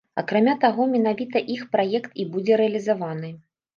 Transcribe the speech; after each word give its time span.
Акрамя 0.19 0.53
таго, 0.63 0.87
менавіта 0.93 1.43
іх 1.57 1.61
праект 1.75 2.11
і 2.25 2.29
будзе 2.37 2.59
рэалізаваны. 2.63 3.29